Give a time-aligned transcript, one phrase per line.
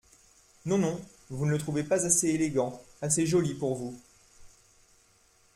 [0.65, 0.99] Non, non,
[1.29, 4.01] vous ne le trouvez pas assez élégant, assez joli pour vous!